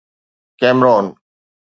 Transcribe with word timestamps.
Cameron 0.59 1.05